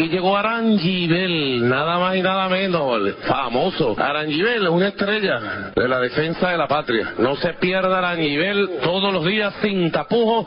[0.00, 3.94] Aquí llegó Arangibel, nada más y nada menos, el famoso.
[4.00, 7.16] Arangibel es una estrella de la defensa de la patria.
[7.18, 10.46] No se pierda Arangibel todos los días sin tapujos,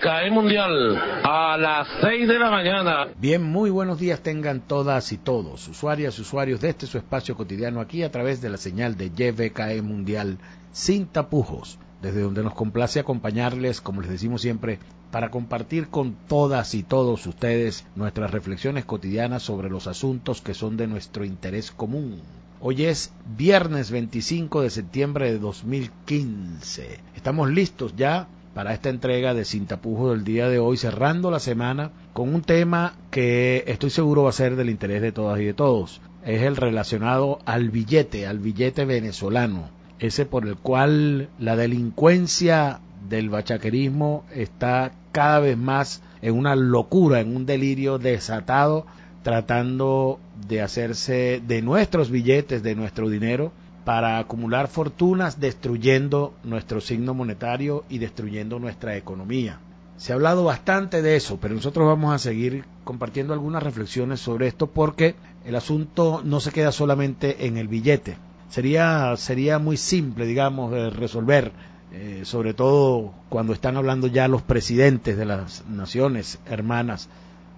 [0.00, 3.08] CAE Mundial a las 6 de la mañana.
[3.18, 7.36] Bien, muy buenos días tengan todas y todos, usuarias y usuarios de este su espacio
[7.36, 10.38] cotidiano aquí a través de la señal de YVKE Mundial
[10.72, 14.78] sin tapujos desde donde nos complace acompañarles, como les decimos siempre,
[15.10, 20.76] para compartir con todas y todos ustedes nuestras reflexiones cotidianas sobre los asuntos que son
[20.76, 22.20] de nuestro interés común.
[22.60, 27.00] Hoy es viernes 25 de septiembre de 2015.
[27.14, 31.38] Estamos listos ya para esta entrega de Sin Tapujos del día de hoy, cerrando la
[31.38, 35.44] semana con un tema que estoy seguro va a ser del interés de todas y
[35.44, 36.00] de todos.
[36.24, 43.30] Es el relacionado al billete, al billete venezolano ese por el cual la delincuencia del
[43.30, 48.86] bachaquerismo está cada vez más en una locura, en un delirio desatado,
[49.22, 53.52] tratando de hacerse de nuestros billetes, de nuestro dinero,
[53.84, 59.60] para acumular fortunas, destruyendo nuestro signo monetario y destruyendo nuestra economía.
[59.96, 64.46] Se ha hablado bastante de eso, pero nosotros vamos a seguir compartiendo algunas reflexiones sobre
[64.46, 68.16] esto porque el asunto no se queda solamente en el billete
[68.48, 71.52] sería, sería muy simple, digamos, de resolver,
[71.92, 77.08] eh, sobre todo cuando están hablando ya los presidentes de las naciones hermanas,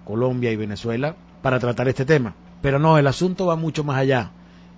[0.05, 2.35] Colombia y Venezuela, para tratar este tema.
[2.61, 4.31] Pero no, el asunto va mucho más allá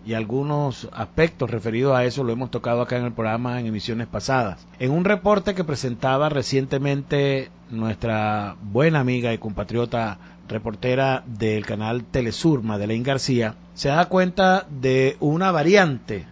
[0.05, 4.07] y algunos aspectos referidos a eso lo hemos tocado acá en el programa en emisiones
[4.07, 4.65] pasadas.
[4.79, 12.63] En un reporte que presentaba recientemente nuestra buena amiga y compatriota reportera del canal Telesur,
[12.63, 16.25] Madeleine García, se da cuenta de una variante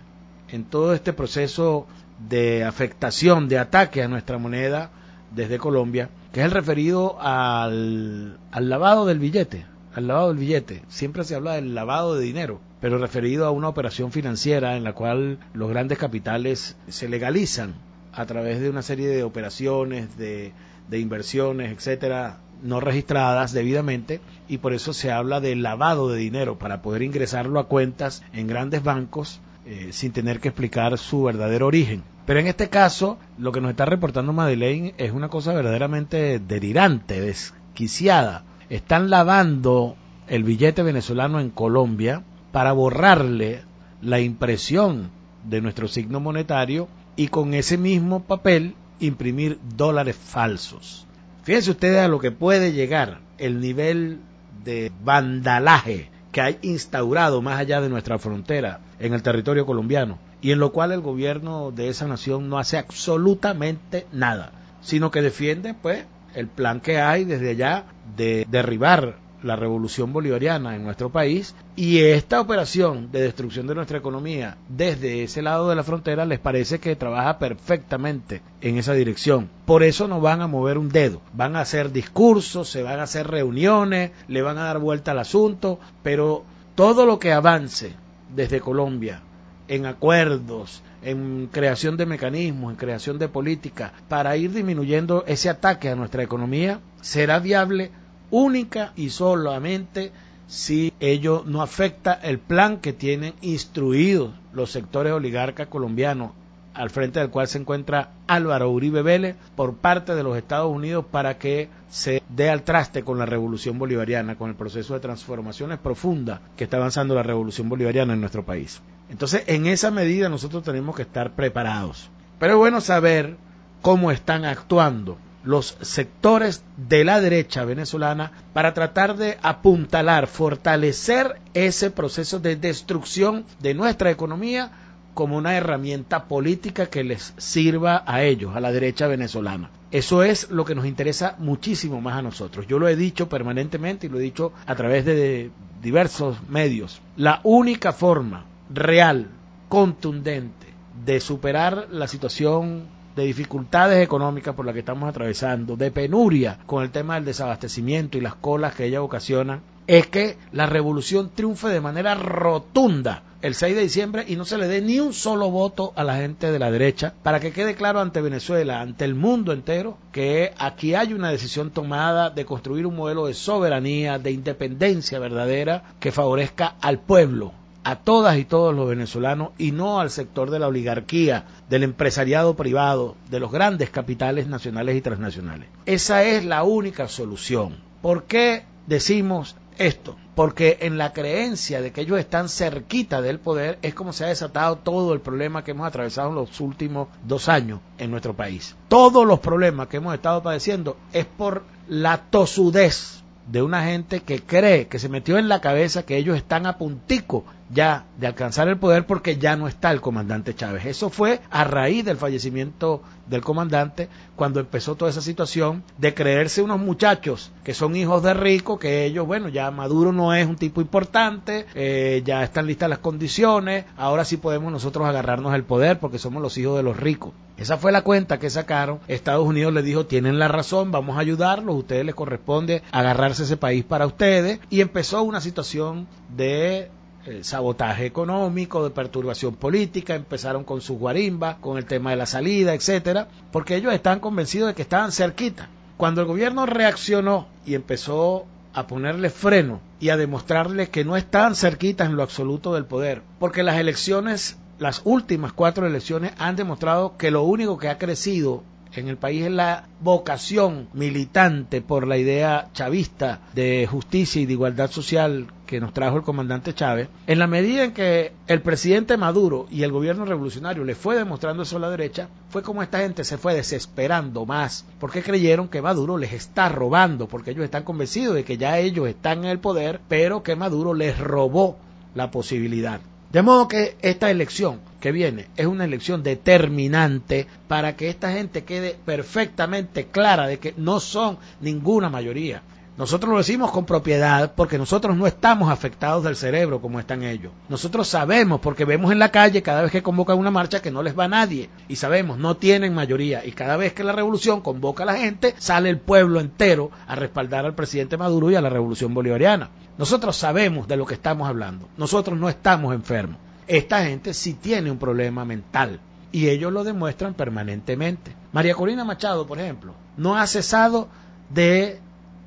[0.50, 1.88] en todo este proceso
[2.30, 4.92] de afectación, de ataque a nuestra moneda
[5.34, 10.84] desde Colombia, que es el referido al, al lavado del billete, al lavado del billete.
[10.88, 14.94] Siempre se habla del lavado de dinero, pero referido a una operación financiera en la
[14.94, 17.74] cual los grandes capitales se legalizan
[18.14, 20.54] a través de una serie de operaciones, de,
[20.90, 26.60] de inversiones, etcétera, no registradas debidamente y por eso se habla de lavado de dinero
[26.60, 31.68] para poder ingresarlo a cuentas en grandes bancos eh, sin tener que explicar su verdadero
[31.68, 32.04] origen.
[32.26, 37.20] Pero en este caso, lo que nos está reportando Madeleine es una cosa verdaderamente delirante,
[37.20, 38.44] desquiciada.
[38.72, 39.98] Están lavando
[40.30, 42.24] el billete venezolano en Colombia
[42.54, 43.66] para borrarle
[44.02, 45.12] la impresión
[45.44, 46.88] de nuestro signo monetario
[47.18, 51.06] y con ese mismo papel imprimir dólares falsos.
[51.44, 54.22] Fíjense ustedes a lo que puede llegar el nivel
[54.64, 60.52] de vandalaje que hay instaurado más allá de nuestra frontera en el territorio colombiano y
[60.52, 65.74] en lo cual el gobierno de esa nación no hace absolutamente nada, sino que defiende
[65.74, 66.06] pues
[66.36, 71.56] el plan que hay desde allá de derribar la revolución bolivariana en nuestro país.
[71.76, 76.40] Y esta operación de destrucción de nuestra economía desde ese lado de la frontera les
[76.40, 79.50] parece que trabaja perfectamente en esa dirección.
[79.66, 83.04] Por eso no van a mover un dedo, van a hacer discursos, se van a
[83.04, 86.44] hacer reuniones, le van a dar vuelta al asunto, pero
[86.76, 87.94] todo lo que avance
[88.36, 89.22] desde Colombia
[89.68, 95.90] en acuerdos, en creación de mecanismos, en creación de política, para ir disminuyendo ese ataque
[95.90, 97.92] a nuestra economía, será viable
[98.30, 100.12] única y solamente
[100.48, 106.32] si ello no afecta el plan que tienen instruidos los sectores oligarcas colombianos
[106.74, 111.06] al frente del cual se encuentra Álvaro Uribe Vélez por parte de los Estados Unidos
[111.10, 115.80] para que se dé al traste con la revolución bolivariana, con el proceso de transformaciones
[115.80, 118.82] profundas que está avanzando la revolución bolivariana en nuestro país.
[119.12, 122.10] Entonces, en esa medida nosotros tenemos que estar preparados.
[122.40, 123.36] Pero es bueno saber
[123.82, 131.92] cómo están actuando los sectores de la derecha venezolana para tratar de apuntalar, fortalecer ese
[131.92, 134.72] proceso de destrucción de nuestra economía
[135.14, 139.72] como una herramienta política que les sirva a ellos, a la derecha venezolana.
[139.92, 142.66] Eso es lo que nos interesa muchísimo más a nosotros.
[142.66, 145.52] Yo lo he dicho permanentemente y lo he dicho a través de
[145.82, 147.02] diversos medios.
[147.18, 149.28] La única forma real,
[149.70, 150.68] contundente,
[151.06, 152.86] de superar la situación
[153.16, 158.18] de dificultades económicas por las que estamos atravesando, de penuria con el tema del desabastecimiento
[158.18, 163.56] y las colas que ella ocasiona, es que la revolución triunfe de manera rotunda el
[163.56, 166.52] 6 de diciembre y no se le dé ni un solo voto a la gente
[166.52, 170.94] de la derecha para que quede claro ante Venezuela, ante el mundo entero, que aquí
[170.94, 176.76] hay una decisión tomada de construir un modelo de soberanía, de independencia verdadera que favorezca
[176.82, 177.54] al pueblo,
[177.84, 182.56] a todas y todos los venezolanos y no al sector de la oligarquía, del empresariado
[182.56, 185.70] privado, de los grandes capitales nacionales y transnacionales.
[185.86, 187.78] Esa es la única solución.
[188.02, 193.80] ¿Por qué decimos esto, porque en la creencia de que ellos están cerquita del poder
[193.82, 197.50] es como se ha desatado todo el problema que hemos atravesado en los últimos dos
[197.50, 198.76] años en nuestro país.
[198.88, 204.44] Todos los problemas que hemos estado padeciendo es por la tosudez de una gente que
[204.44, 208.68] cree, que se metió en la cabeza que ellos están a puntico ya de alcanzar
[208.68, 210.86] el poder porque ya no está el comandante Chávez.
[210.86, 216.62] Eso fue a raíz del fallecimiento del comandante cuando empezó toda esa situación de creerse
[216.62, 220.58] unos muchachos que son hijos de ricos, que ellos, bueno, ya Maduro no es un
[220.58, 226.00] tipo importante, eh, ya están listas las condiciones, ahora sí podemos nosotros agarrarnos el poder
[226.00, 227.32] porque somos los hijos de los ricos.
[227.58, 229.00] Esa fue la cuenta que sacaron.
[229.08, 233.44] Estados Unidos les dijo, tienen la razón, vamos a ayudarlos, a ustedes les corresponde agarrarse
[233.44, 234.60] ese país para ustedes.
[234.72, 236.90] Y empezó una situación de
[237.26, 242.26] eh, sabotaje económico, de perturbación política, empezaron con su guarimba, con el tema de la
[242.26, 245.70] salida, etcétera, porque ellos están convencidos de que estaban cerquita.
[245.98, 251.56] Cuando el gobierno reaccionó y empezó a ponerle freno y a demostrarles que no estaban
[251.56, 257.18] cerquitas en lo absoluto del poder, porque las elecciones, las últimas cuatro elecciones han demostrado
[257.18, 258.64] que lo único que ha crecido
[258.96, 264.54] en el país es la vocación militante por la idea chavista de justicia y de
[264.54, 269.16] igualdad social que nos trajo el comandante Chávez, en la medida en que el presidente
[269.16, 273.00] Maduro y el gobierno revolucionario le fue demostrando eso a la derecha, fue como esta
[273.00, 277.84] gente se fue desesperando más, porque creyeron que Maduro les está robando, porque ellos están
[277.84, 281.78] convencidos de que ya ellos están en el poder, pero que Maduro les robó
[282.16, 283.00] la posibilidad.
[283.32, 288.66] De modo que esta elección que viene es una elección determinante para que esta gente
[288.66, 292.62] quede perfectamente clara de que no son ninguna mayoría.
[292.98, 297.54] Nosotros lo decimos con propiedad porque nosotros no estamos afectados del cerebro como están ellos.
[297.70, 301.02] Nosotros sabemos porque vemos en la calle cada vez que convocan una marcha que no
[301.02, 304.60] les va a nadie y sabemos no tienen mayoría y cada vez que la revolución
[304.60, 308.62] convoca a la gente sale el pueblo entero a respaldar al presidente Maduro y a
[308.62, 309.70] la revolución bolivariana.
[309.98, 311.88] Nosotros sabemos de lo que estamos hablando.
[311.98, 313.38] Nosotros no estamos enfermos.
[313.68, 316.00] Esta gente sí tiene un problema mental
[316.32, 318.36] y ellos lo demuestran permanentemente.
[318.54, 321.08] María Corina Machado, por ejemplo, no ha cesado
[321.50, 322.00] de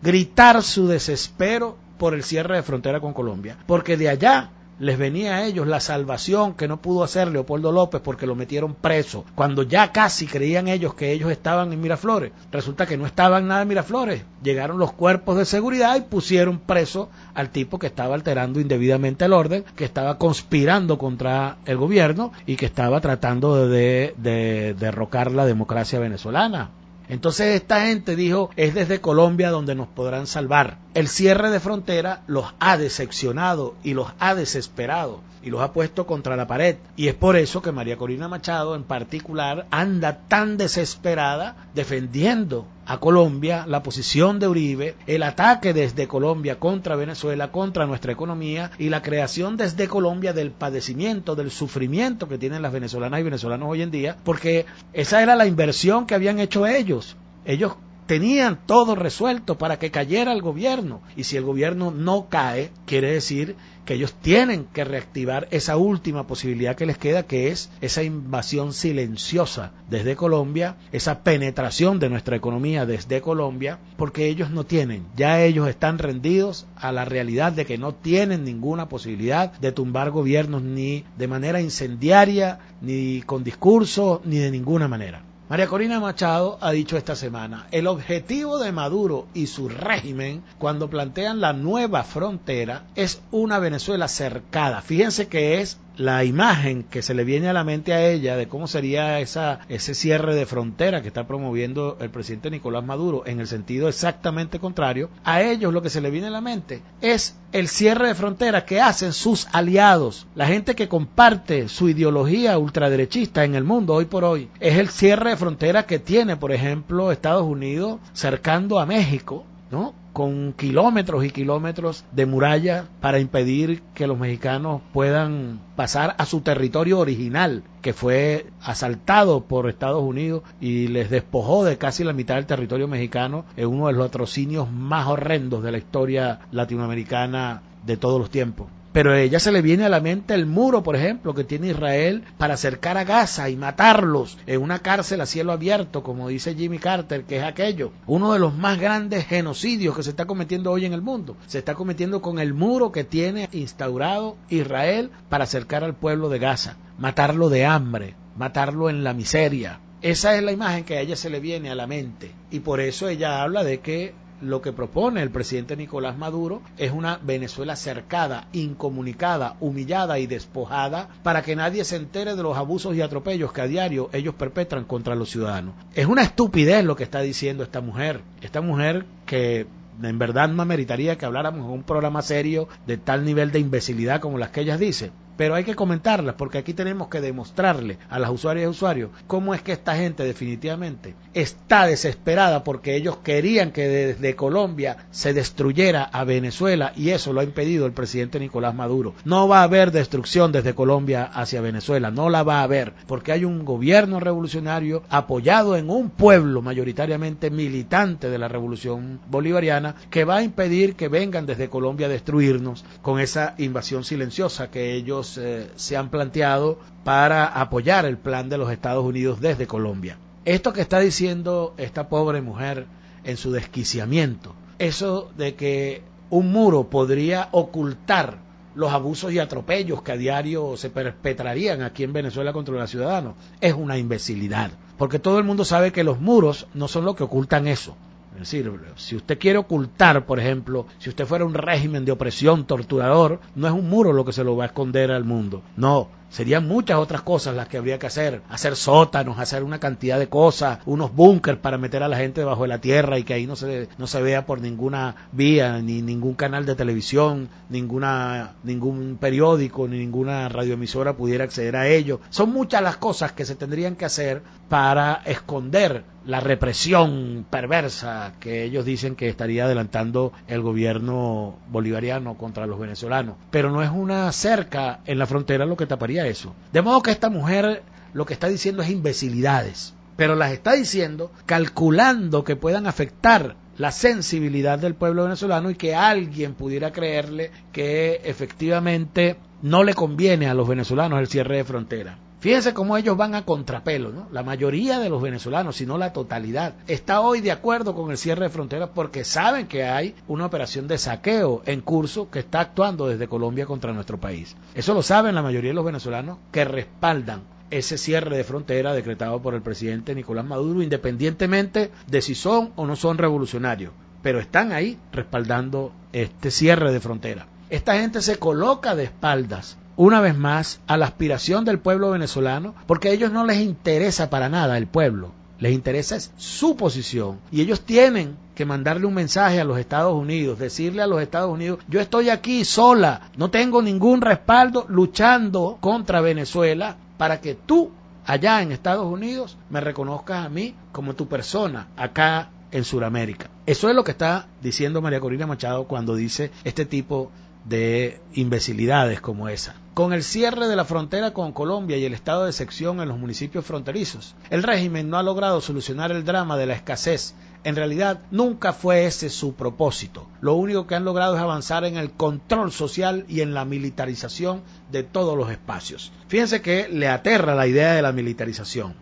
[0.02, 5.36] gritar su desespero por el cierre de frontera con Colombia, porque de allá les venía
[5.36, 9.62] a ellos la salvación que no pudo hacer Leopoldo López porque lo metieron preso, cuando
[9.62, 12.32] ya casi creían ellos que ellos estaban en Miraflores.
[12.50, 14.24] Resulta que no estaban nada en Miraflores.
[14.42, 19.32] Llegaron los cuerpos de seguridad y pusieron preso al tipo que estaba alterando indebidamente el
[19.32, 25.46] orden, que estaba conspirando contra el gobierno y que estaba tratando de, de derrocar la
[25.46, 26.70] democracia venezolana.
[27.08, 30.78] Entonces esta gente dijo, es desde Colombia donde nos podrán salvar.
[30.94, 36.06] El cierre de frontera los ha decepcionado y los ha desesperado y los ha puesto
[36.06, 36.76] contra la pared.
[36.96, 42.98] Y es por eso que María Corina Machado en particular anda tan desesperada defendiendo a
[42.98, 48.90] Colombia, la posición de Uribe, el ataque desde Colombia contra Venezuela, contra nuestra economía y
[48.90, 53.82] la creación desde Colombia del padecimiento, del sufrimiento que tienen las venezolanas y venezolanos hoy
[53.82, 57.16] en día, porque esa era la inversión que habían hecho ellos.
[57.46, 57.74] Ellos
[58.06, 61.02] tenían todo resuelto para que cayera el gobierno.
[61.16, 66.26] Y si el gobierno no cae, quiere decir que ellos tienen que reactivar esa última
[66.26, 72.36] posibilidad que les queda, que es esa invasión silenciosa desde Colombia, esa penetración de nuestra
[72.36, 77.66] economía desde Colombia, porque ellos no tienen, ya ellos están rendidos a la realidad de
[77.66, 84.22] que no tienen ninguna posibilidad de tumbar gobiernos ni de manera incendiaria, ni con discurso,
[84.24, 85.22] ni de ninguna manera.
[85.54, 90.90] María Corina Machado ha dicho esta semana, el objetivo de Maduro y su régimen cuando
[90.90, 94.82] plantean la nueva frontera es una Venezuela cercada.
[94.82, 98.48] Fíjense que es la imagen que se le viene a la mente a ella de
[98.48, 103.40] cómo sería esa, ese cierre de frontera que está promoviendo el presidente Nicolás Maduro en
[103.40, 107.36] el sentido exactamente contrario, a ellos lo que se le viene a la mente es
[107.52, 113.44] el cierre de frontera que hacen sus aliados, la gente que comparte su ideología ultraderechista
[113.44, 114.48] en el mundo hoy por hoy.
[114.58, 119.94] Es el cierre de frontera que tiene, por ejemplo, Estados Unidos cercando a México, ¿no?
[120.14, 126.40] Con kilómetros y kilómetros de muralla para impedir que los mexicanos puedan pasar a su
[126.40, 132.36] territorio original, que fue asaltado por Estados Unidos y les despojó de casi la mitad
[132.36, 137.96] del territorio mexicano en uno de los atrocinios más horrendos de la historia latinoamericana de
[137.96, 141.34] todos los tiempos pero ella se le viene a la mente el muro, por ejemplo,
[141.34, 146.04] que tiene Israel para acercar a Gaza y matarlos en una cárcel a cielo abierto,
[146.04, 150.10] como dice Jimmy Carter, que es aquello, uno de los más grandes genocidios que se
[150.10, 151.36] está cometiendo hoy en el mundo.
[151.48, 156.38] Se está cometiendo con el muro que tiene instaurado Israel para acercar al pueblo de
[156.38, 159.80] Gaza, matarlo de hambre, matarlo en la miseria.
[160.02, 162.78] Esa es la imagen que a ella se le viene a la mente y por
[162.78, 167.76] eso ella habla de que lo que propone el presidente Nicolás Maduro es una Venezuela
[167.76, 173.52] cercada, incomunicada, humillada y despojada para que nadie se entere de los abusos y atropellos
[173.52, 175.74] que a diario ellos perpetran contra los ciudadanos.
[175.94, 178.22] Es una estupidez lo que está diciendo esta mujer.
[178.40, 179.66] Esta mujer que
[180.02, 184.20] en verdad no meritaría que habláramos en un programa serio de tal nivel de imbecilidad
[184.20, 188.18] como las que ellas dicen pero hay que comentarlas porque aquí tenemos que demostrarle a
[188.18, 193.72] las usuarias y usuarios cómo es que esta gente definitivamente está desesperada porque ellos querían
[193.72, 198.74] que desde Colombia se destruyera a Venezuela y eso lo ha impedido el presidente Nicolás
[198.74, 199.14] Maduro.
[199.24, 203.32] No va a haber destrucción desde Colombia hacia Venezuela, no la va a haber porque
[203.32, 210.24] hay un gobierno revolucionario apoyado en un pueblo mayoritariamente militante de la revolución bolivariana que
[210.24, 215.23] va a impedir que vengan desde Colombia a destruirnos con esa invasión silenciosa que ellos
[215.38, 220.16] eh, se han planteado para apoyar el plan de los Estados Unidos desde Colombia.
[220.44, 222.86] Esto que está diciendo esta pobre mujer
[223.24, 228.38] en su desquiciamiento, eso de que un muro podría ocultar
[228.74, 233.34] los abusos y atropellos que a diario se perpetrarían aquí en Venezuela contra los ciudadanos,
[233.60, 234.72] es una imbecilidad.
[234.98, 237.96] Porque todo el mundo sabe que los muros no son lo que ocultan eso.
[238.34, 242.66] Es decir, si usted quiere ocultar, por ejemplo, si usted fuera un régimen de opresión
[242.66, 245.62] torturador, no es un muro lo que se lo va a esconder al mundo.
[245.76, 248.42] No, Serían muchas otras cosas las que habría que hacer.
[248.50, 252.62] Hacer sótanos, hacer una cantidad de cosas, unos búnkers para meter a la gente debajo
[252.62, 256.02] de la tierra y que ahí no se, no se vea por ninguna vía, ni
[256.02, 262.18] ningún canal de televisión, ninguna, ningún periódico, ni ninguna radioemisora pudiera acceder a ello.
[262.30, 268.64] Son muchas las cosas que se tendrían que hacer para esconder la represión perversa que
[268.64, 273.36] ellos dicen que estaría adelantando el gobierno bolivariano contra los venezolanos.
[273.50, 276.54] Pero no es una cerca en la frontera lo que taparía eso.
[276.72, 281.32] De modo que esta mujer lo que está diciendo es imbecilidades, pero las está diciendo
[281.46, 288.20] calculando que puedan afectar la sensibilidad del pueblo venezolano y que alguien pudiera creerle que
[288.24, 292.18] efectivamente no le conviene a los venezolanos el cierre de frontera.
[292.44, 294.28] Fíjense cómo ellos van a contrapelo, ¿no?
[294.30, 298.18] La mayoría de los venezolanos, si no la totalidad, está hoy de acuerdo con el
[298.18, 302.60] cierre de fronteras porque saben que hay una operación de saqueo en curso que está
[302.60, 304.58] actuando desde Colombia contra nuestro país.
[304.74, 309.40] Eso lo saben la mayoría de los venezolanos que respaldan ese cierre de frontera decretado
[309.40, 314.72] por el presidente Nicolás Maduro, independientemente de si son o no son revolucionarios, pero están
[314.72, 317.46] ahí respaldando este cierre de frontera.
[317.70, 322.74] Esta gente se coloca de espaldas una vez más a la aspiración del pueblo venezolano,
[322.86, 327.60] porque a ellos no les interesa para nada el pueblo, les interesa su posición y
[327.60, 331.80] ellos tienen que mandarle un mensaje a los Estados Unidos, decirle a los Estados Unidos,
[331.88, 337.90] yo estoy aquí sola, no tengo ningún respaldo luchando contra Venezuela para que tú
[338.26, 343.50] allá en Estados Unidos me reconozcas a mí como tu persona acá en Sudamérica.
[343.66, 347.30] Eso es lo que está diciendo María Corina Machado cuando dice este tipo
[347.64, 349.76] de imbecilidades como esa.
[349.94, 353.18] Con el cierre de la frontera con Colombia y el estado de sección en los
[353.18, 357.34] municipios fronterizos, el régimen no ha logrado solucionar el drama de la escasez.
[357.62, 360.26] En realidad, nunca fue ese su propósito.
[360.40, 364.62] Lo único que han logrado es avanzar en el control social y en la militarización
[364.90, 366.12] de todos los espacios.
[366.28, 368.94] Fíjense que le aterra la idea de la militarización.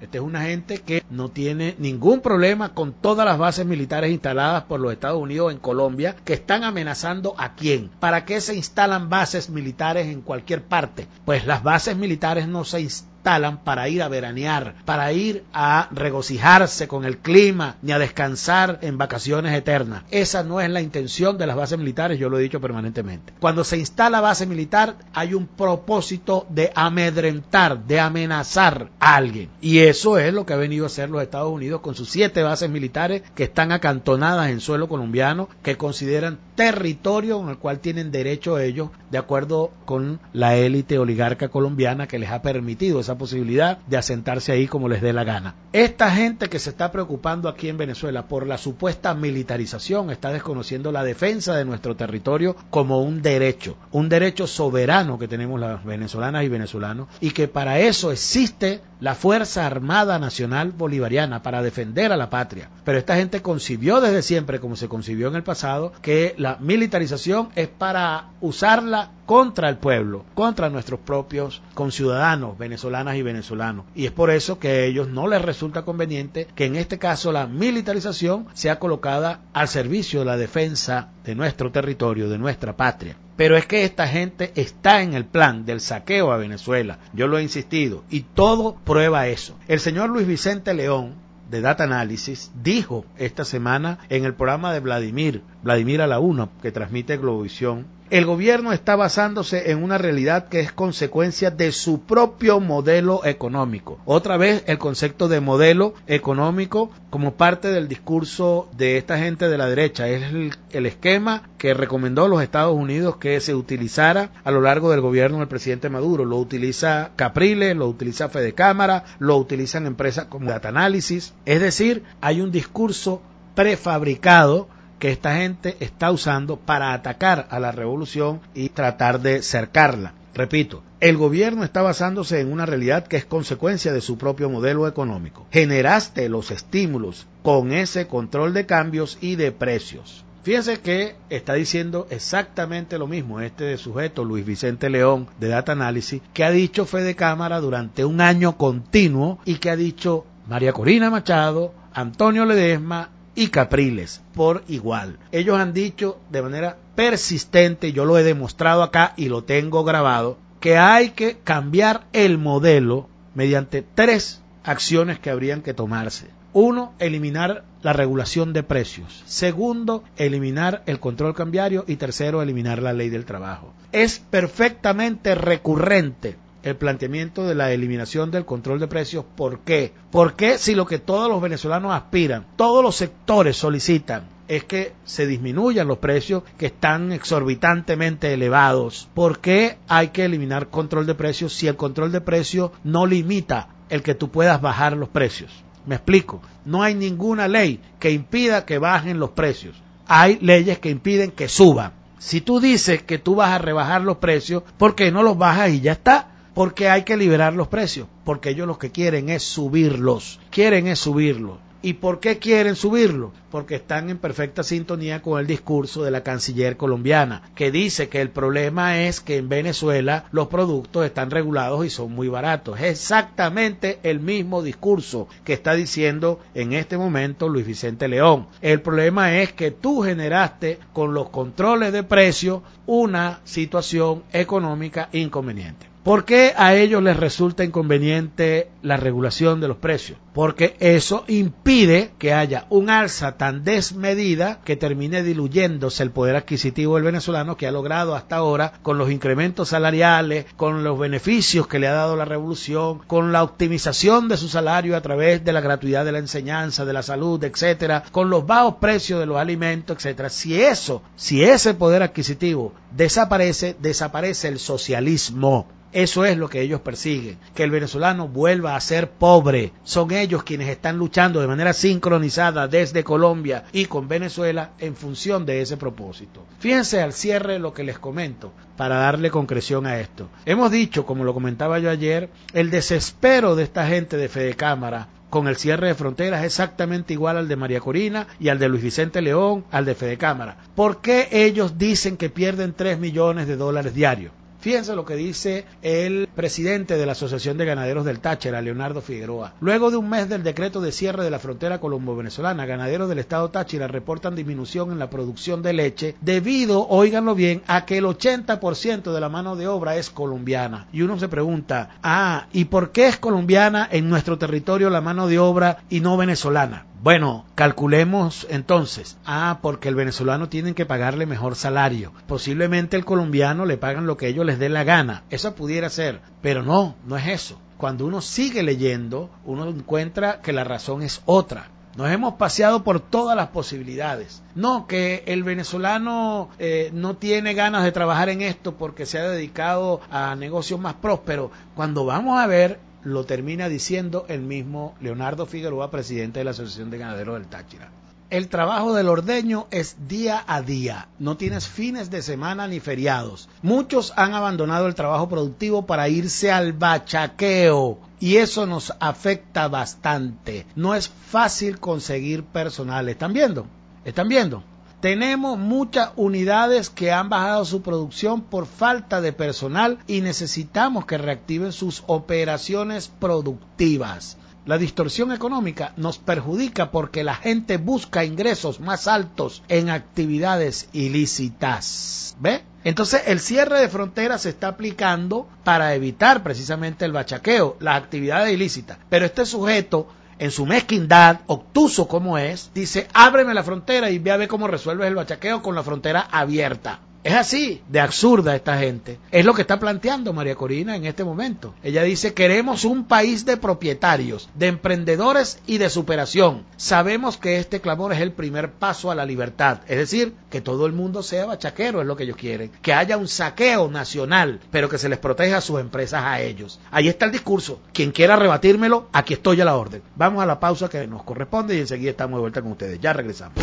[0.00, 4.64] Esta es una gente que no tiene ningún problema con todas las bases militares instaladas
[4.64, 7.90] por los Estados Unidos en Colombia, que están amenazando a quién.
[8.00, 11.08] ¿Para qué se instalan bases militares en cualquier parte?
[11.24, 13.17] Pues las bases militares no se instalan
[13.64, 18.96] para ir a veranear, para ir a regocijarse con el clima, ni a descansar en
[18.96, 20.04] vacaciones eternas.
[20.10, 23.34] Esa no es la intención de las bases militares, yo lo he dicho permanentemente.
[23.38, 29.50] Cuando se instala base militar hay un propósito de amedrentar, de amenazar a alguien.
[29.60, 32.42] Y eso es lo que ha venido a hacer los Estados Unidos con sus siete
[32.42, 38.10] bases militares que están acantonadas en suelo colombiano, que consideran territorio en el cual tienen
[38.10, 43.78] derecho ellos, de acuerdo con la élite oligarca colombiana que les ha permitido esa posibilidad
[43.86, 45.54] de asentarse ahí como les dé la gana.
[45.72, 50.92] Esta gente que se está preocupando aquí en Venezuela por la supuesta militarización está desconociendo
[50.92, 56.44] la defensa de nuestro territorio como un derecho, un derecho soberano que tenemos las venezolanas
[56.44, 62.16] y venezolanos y que para eso existe la Fuerza Armada Nacional Bolivariana para defender a
[62.16, 62.70] la patria.
[62.84, 67.50] Pero esta gente concibió desde siempre, como se concibió en el pasado, que la militarización
[67.54, 73.84] es para usarla contra el pueblo, contra nuestros propios conciudadanos venezolanas y venezolanos.
[73.94, 77.30] Y es por eso que a ellos no les resulta conveniente que en este caso
[77.30, 83.18] la militarización sea colocada al servicio de la defensa de nuestro territorio, de nuestra patria.
[83.36, 86.98] Pero es que esta gente está en el plan del saqueo a Venezuela.
[87.12, 89.58] Yo lo he insistido y todo prueba eso.
[89.68, 94.80] El señor Luis Vicente León de Data Analysis, dijo esta semana en el programa de
[94.80, 100.48] Vladimir, Vladimir a la 1, que transmite Globovisión, el gobierno está basándose en una realidad
[100.48, 103.98] que es consecuencia de su propio modelo económico.
[104.04, 109.58] Otra vez el concepto de modelo económico como parte del discurso de esta gente de
[109.58, 110.08] la derecha.
[110.08, 114.90] Es el, el esquema que recomendó los Estados Unidos que se utilizara a lo largo
[114.90, 116.24] del gobierno del presidente Maduro.
[116.24, 121.34] Lo utiliza Capriles, lo utiliza Fede Cámara, lo utilizan empresas como Data Analysis.
[121.44, 123.22] Es decir, hay un discurso
[123.54, 130.14] prefabricado que esta gente está usando para atacar a la revolución y tratar de cercarla.
[130.34, 134.86] Repito, el gobierno está basándose en una realidad que es consecuencia de su propio modelo
[134.86, 135.46] económico.
[135.50, 140.24] Generaste los estímulos con ese control de cambios y de precios.
[140.44, 146.22] Fíjense que está diciendo exactamente lo mismo este sujeto, Luis Vicente León, de Data Analysis,
[146.32, 151.10] que ha dicho Fede Cámara durante un año continuo y que ha dicho María Corina
[151.10, 155.18] Machado, Antonio Ledesma y Capriles por igual.
[155.32, 160.38] Ellos han dicho de manera persistente, yo lo he demostrado acá y lo tengo grabado,
[160.60, 166.26] que hay que cambiar el modelo mediante tres acciones que habrían que tomarse.
[166.52, 169.22] Uno, eliminar la regulación de precios.
[169.26, 171.84] Segundo, eliminar el control cambiario.
[171.86, 173.72] Y tercero, eliminar la ley del trabajo.
[173.92, 179.24] Es perfectamente recurrente el planteamiento de la eliminación del control de precios.
[179.36, 179.92] ¿Por qué?
[180.10, 185.26] Porque si lo que todos los venezolanos aspiran, todos los sectores solicitan, es que se
[185.26, 189.08] disminuyan los precios que están exorbitantemente elevados.
[189.14, 193.68] ¿Por qué hay que eliminar control de precios si el control de precios no limita
[193.90, 195.52] el que tú puedas bajar los precios?
[195.86, 196.40] Me explico.
[196.64, 199.80] No hay ninguna ley que impida que bajen los precios.
[200.06, 201.92] Hay leyes que impiden que suban.
[202.18, 205.70] Si tú dices que tú vas a rebajar los precios, ¿por qué no los bajas
[205.70, 206.37] y ya está?
[206.58, 210.98] Porque hay que liberar los precios, porque ellos lo que quieren es subirlos, quieren es
[210.98, 211.58] subirlos.
[211.82, 213.32] ¿Y por qué quieren subirlo?
[213.48, 218.20] Porque están en perfecta sintonía con el discurso de la canciller colombiana, que dice que
[218.20, 222.80] el problema es que en Venezuela los productos están regulados y son muy baratos.
[222.80, 228.48] Es exactamente el mismo discurso que está diciendo en este momento Luis Vicente León.
[228.62, 235.86] El problema es que tú generaste con los controles de precios una situación económica inconveniente.
[236.08, 240.18] ¿Por qué a ellos les resulta inconveniente la regulación de los precios?
[240.32, 246.94] Porque eso impide que haya un alza tan desmedida que termine diluyéndose el poder adquisitivo
[246.94, 251.78] del venezolano que ha logrado hasta ahora con los incrementos salariales, con los beneficios que
[251.78, 255.60] le ha dado la revolución, con la optimización de su salario a través de la
[255.60, 259.98] gratuidad de la enseñanza, de la salud, etcétera, con los bajos precios de los alimentos,
[259.98, 260.30] etcétera.
[260.30, 266.80] Si eso, si ese poder adquisitivo desaparece, desaparece el socialismo eso es lo que ellos
[266.80, 269.72] persiguen, que el venezolano vuelva a ser pobre.
[269.84, 275.46] Son ellos quienes están luchando de manera sincronizada desde Colombia y con Venezuela en función
[275.46, 276.44] de ese propósito.
[276.58, 280.28] Fíjense al cierre lo que les comento para darle concreción a esto.
[280.44, 285.08] Hemos dicho, como lo comentaba yo ayer, el desespero de esta gente de Fede Cámara
[285.30, 288.82] con el cierre de fronteras exactamente igual al de María Corina y al de Luis
[288.82, 290.56] Vicente León, al de Fede Cámara.
[290.74, 294.32] ¿Por qué ellos dicen que pierden 3 millones de dólares diarios?
[294.60, 299.54] Fíjense lo que dice el presidente de la Asociación de Ganaderos del Táchira, Leonardo Figueroa.
[299.60, 303.50] Luego de un mes del decreto de cierre de la frontera colombo-venezolana, ganaderos del estado
[303.50, 309.12] Táchira reportan disminución en la producción de leche debido, óiganlo bien, a que el 80%
[309.12, 310.88] de la mano de obra es colombiana.
[310.92, 315.28] Y uno se pregunta, ah, ¿y por qué es colombiana en nuestro territorio la mano
[315.28, 316.86] de obra y no venezolana?
[317.00, 319.18] Bueno, calculemos entonces.
[319.24, 322.12] Ah, porque el venezolano tiene que pagarle mejor salario.
[322.26, 325.22] Posiblemente el colombiano le pagan lo que ellos les dé la gana.
[325.30, 326.20] Eso pudiera ser.
[326.42, 327.60] Pero no, no es eso.
[327.76, 331.68] Cuando uno sigue leyendo, uno encuentra que la razón es otra.
[331.96, 334.42] Nos hemos paseado por todas las posibilidades.
[334.56, 339.28] No, que el venezolano eh, no tiene ganas de trabajar en esto porque se ha
[339.28, 341.50] dedicado a negocios más prósperos.
[341.74, 346.90] Cuando vamos a ver, lo termina diciendo el mismo Leonardo Figueroa, presidente de la Asociación
[346.90, 347.90] de Ganaderos del Táchira.
[348.30, 353.48] El trabajo del ordeño es día a día, no tienes fines de semana ni feriados.
[353.62, 360.66] Muchos han abandonado el trabajo productivo para irse al bachaqueo y eso nos afecta bastante.
[360.76, 363.66] No es fácil conseguir personal, ¿están viendo?
[364.04, 364.62] ¿Están viendo?
[365.00, 371.18] Tenemos muchas unidades que han bajado su producción por falta de personal y necesitamos que
[371.18, 374.38] reactiven sus operaciones productivas.
[374.66, 382.36] La distorsión económica nos perjudica porque la gente busca ingresos más altos en actividades ilícitas.
[382.40, 382.64] ¿Ve?
[382.82, 388.52] Entonces el cierre de fronteras se está aplicando para evitar precisamente el bachaqueo, las actividades
[388.52, 388.98] ilícitas.
[389.08, 390.08] Pero este sujeto
[390.38, 394.66] en su mezquindad, obtuso como es, dice, ábreme la frontera y ve a ver cómo
[394.68, 397.00] resuelves el bachaqueo con la frontera abierta.
[397.28, 399.18] Es así de absurda esta gente.
[399.30, 401.74] Es lo que está planteando María Corina en este momento.
[401.82, 406.64] Ella dice, queremos un país de propietarios, de emprendedores y de superación.
[406.78, 409.80] Sabemos que este clamor es el primer paso a la libertad.
[409.88, 412.70] Es decir, que todo el mundo sea bachaquero, es lo que ellos quieren.
[412.80, 416.80] Que haya un saqueo nacional, pero que se les proteja a sus empresas a ellos.
[416.90, 417.82] Ahí está el discurso.
[417.92, 420.00] Quien quiera rebatírmelo, aquí estoy a la orden.
[420.16, 422.98] Vamos a la pausa que nos corresponde y enseguida estamos de vuelta con ustedes.
[423.00, 423.58] Ya regresamos.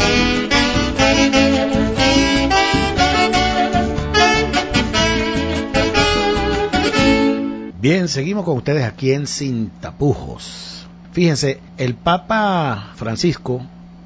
[7.87, 10.87] Bien, seguimos con ustedes aquí en Sin Tapujos.
[11.11, 13.61] Fíjense, el Papa Francisco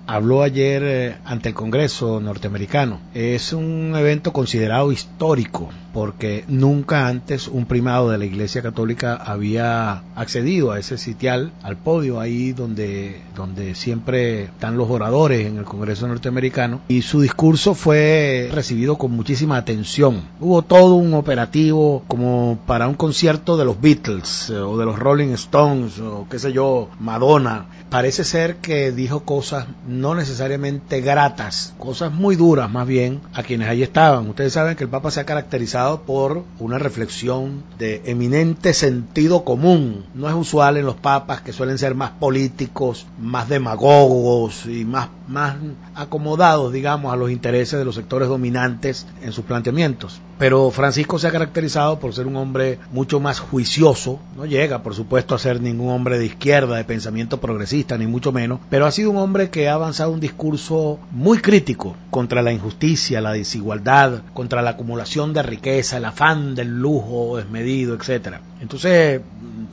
[0.10, 3.00] habló ayer eh, ante el Congreso norteamericano.
[3.14, 10.04] Es un evento considerado histórico porque nunca antes un primado de la Iglesia Católica había
[10.16, 15.66] accedido a ese sitial, al podio ahí donde, donde siempre están los oradores en el
[15.66, 20.22] Congreso norteamericano y su discurso fue recibido con muchísima atención.
[20.40, 24.98] Hubo todo un operativo como para un concierto de los Beatles eh, o de los
[24.98, 27.66] Rolling Stones o qué sé yo, Madonna.
[27.90, 29.66] Parece ser que dijo cosas
[30.00, 34.30] no necesariamente gratas, cosas muy duras más bien a quienes allí estaban.
[34.30, 40.06] Ustedes saben que el Papa se ha caracterizado por una reflexión de eminente sentido común.
[40.14, 45.10] No es usual en los papas que suelen ser más políticos, más demagogos y más,
[45.30, 45.56] más
[45.94, 50.22] acomodados, digamos, a los intereses de los sectores dominantes en sus planteamientos.
[50.40, 54.96] Pero Francisco se ha caracterizado por ser un hombre mucho más juicioso, no llega por
[54.96, 58.92] supuesto a ser ningún hombre de izquierda, de pensamiento progresista, ni mucho menos, pero ha
[58.92, 64.24] sido un hombre que ha avanzado un discurso muy crítico contra la injusticia, la desigualdad,
[64.34, 68.42] contra la acumulación de riqueza, el afán del lujo desmedido, etcétera.
[68.62, 69.22] Entonces,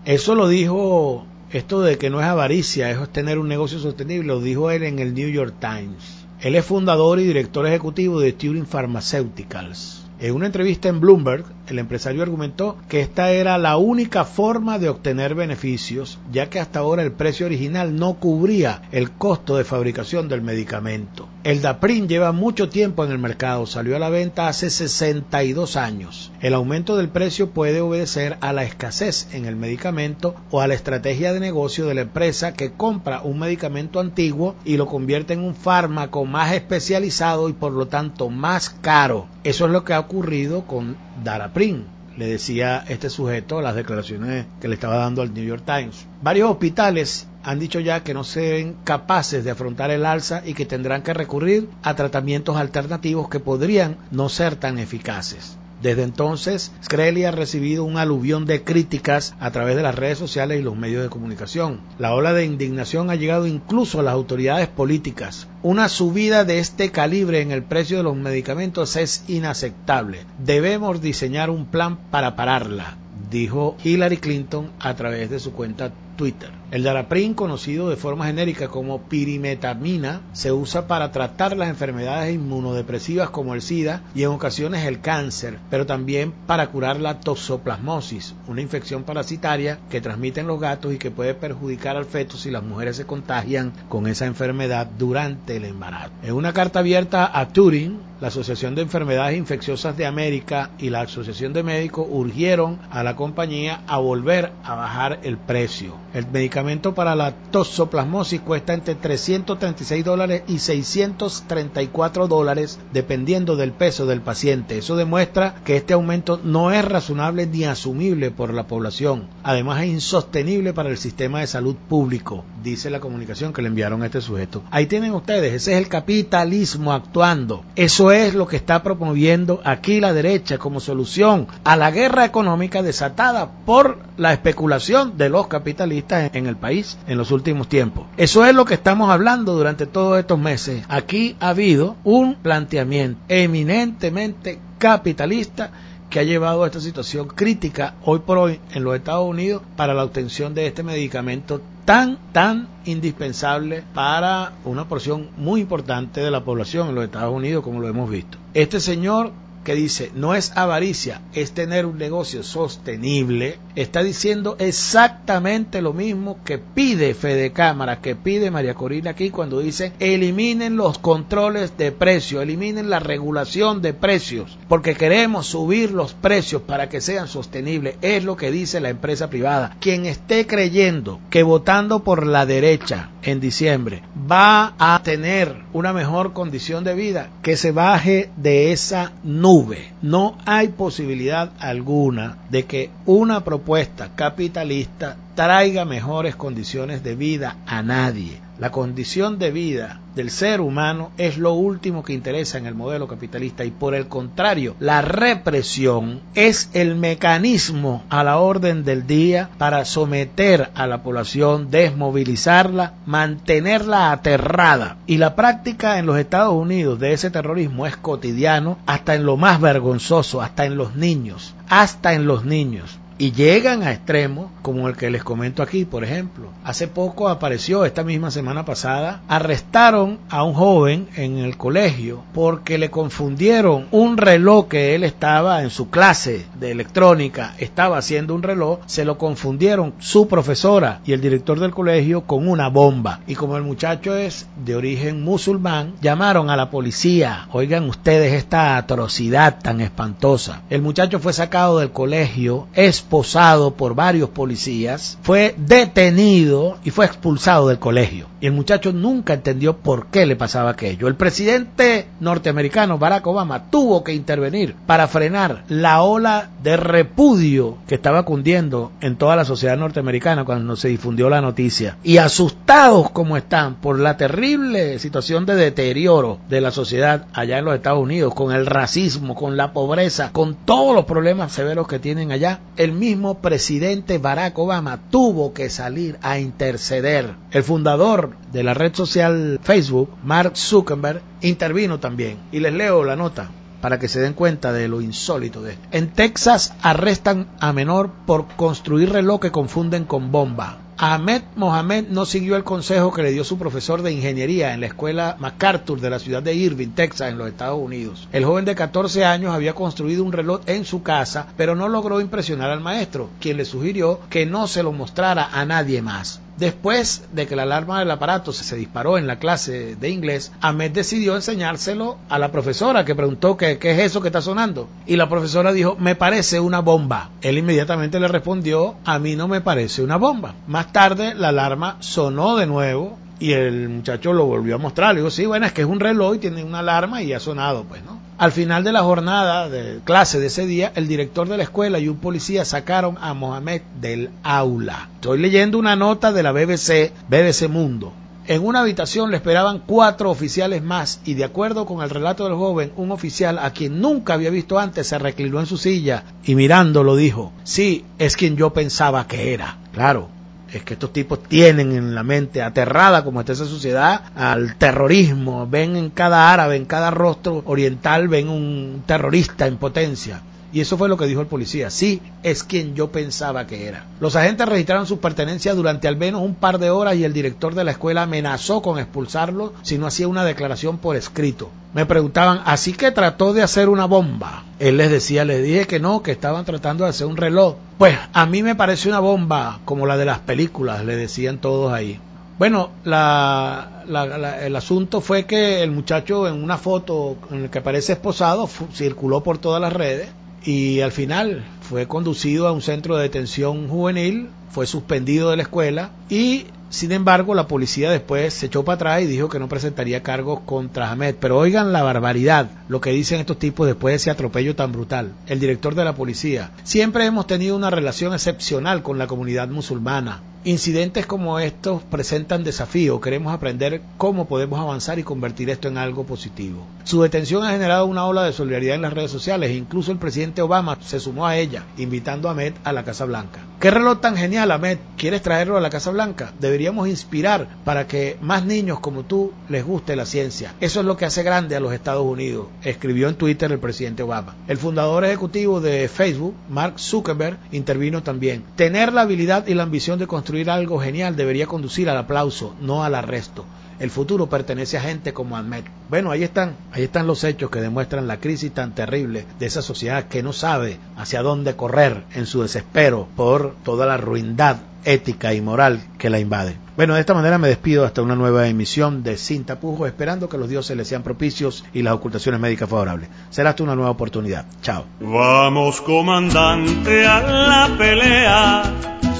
[0.06, 4.42] Eso lo dijo, esto de que no es avaricia, es tener un negocio sostenible, lo
[4.42, 6.26] dijo él en el New York Times.
[6.42, 10.04] Él es fundador y director ejecutivo de Turing Pharmaceuticals.
[10.20, 14.90] En una entrevista en Bloomberg, el empresario argumentó que esta era la única forma de
[14.90, 20.30] obtener beneficios, ya que hasta ahora el precio original no cubría el costo de fabricación
[20.30, 21.28] del medicamento.
[21.44, 26.32] El Daprin lleva mucho tiempo en el mercado, salió a la venta hace 62 años.
[26.42, 30.74] El aumento del precio puede obedecer a la escasez en el medicamento o a la
[30.74, 35.40] estrategia de negocio de la empresa que compra un medicamento antiguo y lo convierte en
[35.40, 39.28] un fármaco más especializado y por lo tanto más caro.
[39.44, 44.68] Eso es lo que ha ocurrido con Daraprim, le decía este sujeto las declaraciones que
[44.68, 46.06] le estaba dando al New York Times.
[46.22, 50.54] Varios hospitales han dicho ya que no se ven capaces de afrontar el alza y
[50.54, 55.58] que tendrán que recurrir a tratamientos alternativos que podrían no ser tan eficaces.
[55.82, 60.60] Desde entonces, Screlly ha recibido un aluvión de críticas a través de las redes sociales
[60.60, 61.82] y los medios de comunicación.
[62.00, 65.48] La ola de indignación ha llegado incluso a las autoridades políticas.
[65.62, 70.26] Una subida de este calibre en el precio de los medicamentos es inaceptable.
[70.44, 72.98] Debemos diseñar un plan para pararla,
[73.30, 76.50] dijo Hillary Clinton a través de su cuenta Twitter.
[76.70, 83.30] El Daraprim, conocido de forma genérica como pirimetamina, se usa para tratar las enfermedades inmunodepresivas
[83.30, 88.62] como el SIDA y en ocasiones el cáncer, pero también para curar la toxoplasmosis, una
[88.62, 92.98] infección parasitaria que transmiten los gatos y que puede perjudicar al feto si las mujeres
[92.98, 96.12] se contagian con esa enfermedad durante el embarazo.
[96.22, 101.02] En una carta abierta a Turing, la Asociación de Enfermedades Infecciosas de América y la
[101.02, 105.96] Asociación de Médicos urgieron a la compañía a volver a bajar el precio.
[106.14, 114.06] El medicamento para la toxoplasmosis cuesta entre 336 dólares y 634 dólares dependiendo del peso
[114.06, 114.78] del paciente.
[114.78, 119.28] Eso demuestra que este aumento no es razonable ni asumible por la población.
[119.44, 124.02] Además es insostenible para el sistema de salud público, dice la comunicación que le enviaron
[124.02, 124.64] a este sujeto.
[124.72, 127.66] Ahí tienen ustedes, ese es el capitalismo actuando.
[127.76, 132.82] Eso es lo que está promoviendo aquí la derecha como solución a la guerra económica
[132.82, 138.06] desatada por la especulación de los capitalistas en el país en los últimos tiempos.
[138.18, 140.84] Eso es lo que estamos hablando durante todos estos meses.
[140.90, 145.72] Aquí ha habido un planteamiento eminentemente capitalista
[146.10, 149.94] que ha llevado a esta situación crítica hoy por hoy en los Estados Unidos para
[149.94, 156.44] la obtención de este medicamento tan, tan indispensable para una porción muy importante de la
[156.44, 158.38] población en los Estados Unidos, como lo hemos visto.
[158.54, 159.32] Este señor
[159.64, 166.40] que dice no es avaricia, es tener un negocio sostenible, está diciendo exactamente lo mismo
[166.44, 171.92] que pide Fede Cámara, que pide María Corina aquí cuando dice eliminen los controles de
[171.92, 177.98] precios, eliminen la regulación de precios, porque queremos subir los precios para que sean sostenibles.
[178.02, 179.78] Es lo que dice la empresa privada.
[179.80, 186.34] Quien esté creyendo que votando por la derecha en diciembre va a tener una mejor
[186.34, 189.92] condición de vida, que se baje de esa nube.
[190.02, 193.67] No hay posibilidad alguna de que una propuesta
[194.16, 198.40] capitalista traiga mejores condiciones de vida a nadie.
[198.60, 203.08] La condición de vida del ser humano es lo último que interesa en el modelo
[203.08, 209.50] capitalista y por el contrario, la represión es el mecanismo a la orden del día
[209.58, 214.98] para someter a la población, desmovilizarla, mantenerla aterrada.
[215.08, 219.36] Y la práctica en los Estados Unidos de ese terrorismo es cotidiano hasta en lo
[219.36, 224.88] más vergonzoso, hasta en los niños, hasta en los niños y llegan a extremos como
[224.88, 226.50] el que les comento aquí, por ejemplo.
[226.64, 232.78] Hace poco apareció, esta misma semana pasada, arrestaron a un joven en el colegio porque
[232.78, 238.44] le confundieron un reloj que él estaba en su clase de electrónica, estaba haciendo un
[238.44, 243.22] reloj, se lo confundieron su profesora y el director del colegio con una bomba.
[243.28, 247.48] Y como el muchacho es de origen musulmán, llamaron a la policía.
[247.52, 250.62] Oigan ustedes esta atrocidad tan espantosa.
[250.70, 252.68] El muchacho fue sacado del colegio,
[253.10, 258.28] posado por varios policías, fue detenido y fue expulsado del colegio.
[258.40, 261.08] Y el muchacho nunca entendió por qué le pasaba aquello.
[261.08, 267.96] El presidente norteamericano Barack Obama tuvo que intervenir para frenar la ola de repudio que
[267.96, 271.98] estaba cundiendo en toda la sociedad norteamericana cuando se difundió la noticia.
[272.04, 277.66] Y asustados como están por la terrible situación de deterioro de la sociedad allá en
[277.66, 282.00] los Estados Unidos, con el racismo, con la pobreza, con todos los problemas severos que
[282.00, 287.36] tienen allá, el mismo presidente Barack Obama tuvo que salir a interceder.
[287.52, 292.38] El fundador de la red social Facebook, Mark Zuckerberg, intervino también.
[292.52, 293.50] Y les leo la nota
[293.82, 295.88] para que se den cuenta de lo insólito de esto.
[295.92, 300.80] En Texas arrestan a menor por construir reloj que confunden con bomba.
[301.00, 304.88] Ahmed Mohamed no siguió el consejo que le dio su profesor de ingeniería en la
[304.88, 308.28] escuela MacArthur de la ciudad de Irving, Texas, en los Estados Unidos.
[308.32, 312.20] El joven de 14 años había construido un reloj en su casa, pero no logró
[312.20, 316.42] impresionar al maestro, quien le sugirió que no se lo mostrara a nadie más.
[316.58, 320.92] Después de que la alarma del aparato se disparó en la clase de inglés, Ahmed
[320.92, 324.90] decidió enseñárselo a la profesora que preguntó qué, es eso que está sonando.
[325.06, 327.30] Y la profesora dijo, me parece una bomba.
[327.42, 330.56] Él inmediatamente le respondió, a mí no me parece una bomba.
[330.66, 335.14] Más tarde la alarma sonó de nuevo y el muchacho lo volvió a mostrar.
[335.14, 337.40] Le dijo, sí, bueno, es que es un reloj y tiene una alarma y ha
[337.40, 338.20] sonado, pues, ¿no?
[338.38, 341.98] Al final de la jornada de clase de ese día, el director de la escuela
[341.98, 345.10] y un policía sacaron a Mohamed del aula.
[345.16, 348.14] Estoy leyendo una nota de la BBC, BBC Mundo.
[348.46, 352.54] En una habitación le esperaban cuatro oficiales más y de acuerdo con el relato del
[352.54, 356.56] joven, un oficial a quien nunca había visto antes se reclinó en su silla y
[356.56, 359.80] mirándolo dijo, sí, es quien yo pensaba que era.
[359.92, 360.30] Claro,
[360.72, 365.68] es que estos tipos tienen en la mente aterrada como está esa sociedad al terrorismo,
[365.68, 370.42] ven en cada árabe, en cada rostro oriental, ven un terrorista en potencia.
[370.74, 371.90] Y eso fue lo que dijo el policía.
[371.90, 374.06] Sí, es quien yo pensaba que era.
[374.20, 377.74] Los agentes registraron sus pertenencias durante al menos un par de horas y el director
[377.74, 381.70] de la escuela amenazó con expulsarlo si no hacía una declaración por escrito.
[381.94, 384.66] Me preguntaban, ¿así que trató de hacer una bomba?
[384.80, 387.76] Él les decía, les dije que no, que estaban tratando de hacer un reloj.
[387.98, 391.94] Pues a mí me parece una bomba como la de las películas, le decían todos
[391.94, 392.20] ahí.
[392.60, 398.68] Bueno, el asunto fue que el muchacho en una foto en la que parece esposado
[398.94, 400.30] circuló por todas las redes
[400.64, 405.64] y al final fue conducido a un centro de detención juvenil, fue suspendido de la
[405.64, 409.70] escuela y sin embargo la policía después se echó para atrás y dijo que no
[409.70, 411.36] presentaría cargos contra Ahmed.
[411.40, 415.34] Pero oigan la barbaridad, lo que dicen estos tipos después de ese atropello tan brutal.
[415.48, 420.42] El director de la policía, siempre hemos tenido una relación excepcional con la comunidad musulmana.
[420.68, 423.22] Incidentes como estos presentan desafíos.
[423.22, 426.86] Queremos aprender cómo podemos avanzar y convertir esto en algo positivo.
[427.06, 429.72] Su detención ha generado una ola de solidaridad en las redes sociales.
[429.72, 433.62] Incluso el presidente Obama se sumó a ella, invitando a Ahmed a la Casa Blanca.
[433.80, 434.98] ¿Qué reloj tan genial, Ahmed?
[435.16, 436.52] ¿Quieres traerlo a la Casa Blanca?
[436.60, 440.74] Deberíamos inspirar para que más niños como tú les guste la ciencia.
[440.82, 444.24] Eso es lo que hace grande a los Estados Unidos, escribió en Twitter el presidente
[444.24, 444.58] Obama.
[444.68, 448.66] El fundador ejecutivo de Facebook, Mark Zuckerberg, intervino también.
[448.76, 453.04] Tener la habilidad y la ambición de construir algo genial debería conducir al aplauso, no
[453.04, 453.66] al arresto.
[454.00, 455.84] El futuro pertenece a gente como Ahmed.
[456.10, 459.82] Bueno, ahí están, ahí están los hechos que demuestran la crisis tan terrible de esa
[459.82, 464.78] sociedad que no sabe hacia dónde correr en su desespero por toda la ruindad
[465.08, 466.76] ética y moral que la invade.
[466.98, 470.58] Bueno, de esta manera me despido hasta una nueva emisión de Sin Tapujos, esperando que
[470.58, 473.30] los dioses les sean propicios y las ocultaciones médicas favorables.
[473.50, 474.66] Será hasta una nueva oportunidad.
[474.82, 475.06] Chao.
[475.22, 478.84] Vamos, comandante, a la pelea.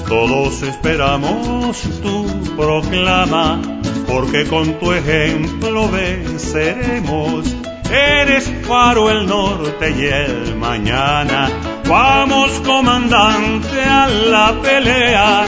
[0.08, 3.60] Todos esperamos tu proclama
[4.06, 7.54] porque con tu ejemplo venceremos.
[7.90, 11.77] Eres faro el norte y el mañana.
[11.88, 15.46] Vamos comandante a la pelea.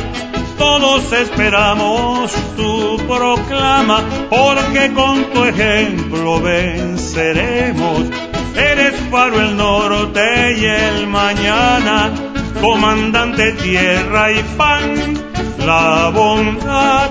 [0.56, 8.06] Todos esperamos tu proclama, porque con tu ejemplo venceremos.
[8.56, 12.10] Eres faro el norte y el mañana,
[12.60, 15.14] comandante tierra y pan,
[15.66, 17.10] la bondad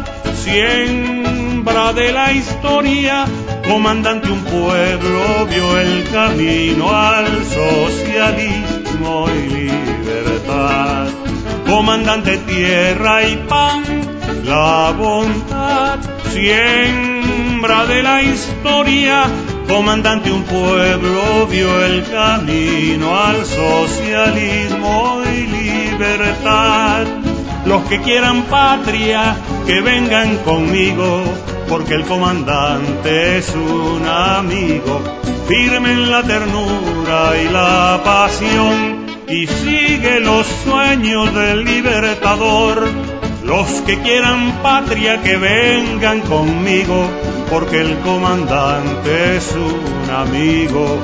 [1.70, 3.26] siembra de la historia,
[3.68, 11.08] comandante un pueblo vio el camino al socialismo y libertad.
[11.68, 13.84] Comandante tierra y pan,
[14.46, 16.00] la bondad,
[16.32, 19.26] siembra de la historia,
[19.68, 27.06] comandante un pueblo vio el camino al socialismo y libertad.
[27.66, 29.36] Los que quieran patria,
[29.68, 31.24] que vengan conmigo,
[31.70, 35.02] porque el comandante es un amigo,
[35.48, 42.88] firme en la ternura y la pasión, y sigue los sueños del libertador.
[43.44, 47.08] Los que quieran patria, que vengan conmigo,
[47.50, 50.98] porque el comandante es un amigo,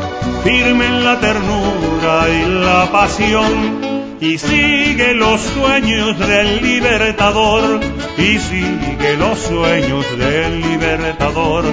[0.44, 7.82] firme en la ternura y la pasión y sigue los sueños del libertador
[8.18, 11.66] y sigue los sueños del libertador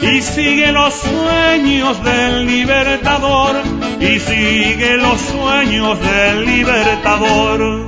[0.00, 3.56] y sigue los sueños del libertador
[4.00, 7.87] y sigue los sueños del libertador